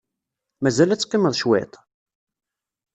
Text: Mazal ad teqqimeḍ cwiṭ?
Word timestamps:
Mazal 0.61 0.89
ad 0.91 0.99
teqqimeḍ 0.99 1.33
cwiṭ? 1.41 1.73